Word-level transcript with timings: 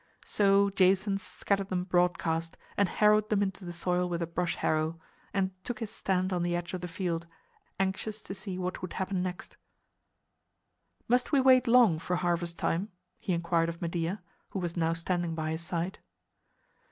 So 0.25 0.71
Jason 0.71 1.19
scattered 1.19 1.69
them 1.69 1.83
broadcast 1.83 2.57
and 2.75 2.89
harrowed 2.89 3.29
them 3.29 3.43
into 3.43 3.63
the 3.63 3.71
soil 3.71 4.09
with 4.09 4.19
a 4.23 4.25
brush 4.25 4.55
harrow, 4.55 4.99
and 5.31 5.51
took 5.63 5.77
his 5.77 5.91
stand 5.91 6.33
on 6.33 6.41
the 6.41 6.55
edge 6.55 6.73
of 6.73 6.81
the 6.81 6.87
field, 6.87 7.27
anxious 7.79 8.19
to 8.23 8.33
see 8.33 8.57
what 8.57 8.81
would 8.81 8.93
happen 8.93 9.21
next. 9.21 9.57
"Must 11.07 11.31
we 11.31 11.39
wait 11.39 11.67
long 11.67 11.99
for 11.99 12.15
harvest 12.15 12.57
time?" 12.57 12.89
he 13.19 13.31
inquired 13.31 13.69
of 13.69 13.79
Medea, 13.79 14.23
who 14.49 14.57
was 14.57 14.75
now 14.75 14.93
standing 14.93 15.35
by 15.35 15.51
his 15.51 15.61
side. 15.61 15.99